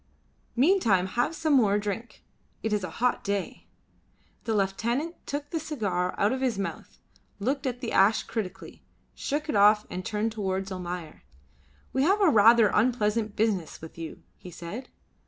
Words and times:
Meantime 0.55 1.05
have 1.05 1.35
some 1.35 1.53
more 1.53 1.77
drink. 1.77 2.23
It 2.63 2.73
is 2.73 2.83
a 2.83 2.89
hot 2.89 3.23
day." 3.23 3.67
The 4.45 4.55
lieutenant 4.55 5.13
took 5.27 5.51
the 5.51 5.59
cigar 5.59 6.15
out 6.19 6.31
of 6.33 6.41
his 6.41 6.57
mouth, 6.57 6.97
looked 7.37 7.67
at 7.67 7.81
the 7.81 7.91
ash 7.91 8.23
critically, 8.23 8.81
shook 9.13 9.47
it 9.47 9.55
off 9.55 9.85
and 9.91 10.03
turned 10.03 10.31
towards 10.31 10.71
Almayer. 10.71 11.21
"We 11.93 12.01
have 12.01 12.19
a 12.19 12.29
rather 12.29 12.69
unpleasant 12.73 13.35
business 13.35 13.79
with 13.79 13.95
you," 13.95 14.23
he 14.37 14.49
said. 14.49 14.89